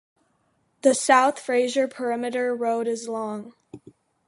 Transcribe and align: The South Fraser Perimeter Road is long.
The 0.81 0.95
South 0.95 1.37
Fraser 1.39 1.87
Perimeter 1.87 2.55
Road 2.55 2.87
is 2.87 3.07
long. 3.07 3.53